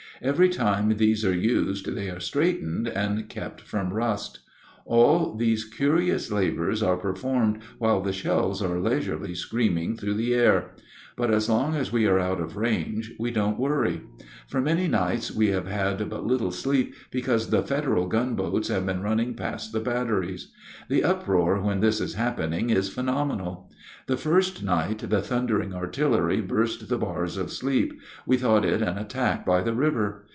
[0.23, 4.41] Every time these are used they are straightened and kept from rust.
[4.85, 10.75] All these curious labors are performed while the shells are leisurely screaming through the air;
[11.15, 14.01] but as long as we are out of range we don't worry.
[14.47, 19.01] For many nights we have had but little sleep, because the Federal gunboats have been
[19.01, 20.51] running past the batteries.
[20.87, 23.69] The uproar when this is happening is phenomenal.
[24.07, 28.97] The first night the thundering artillery burst the bars of sleep, we thought it an
[28.97, 30.25] attack by the river.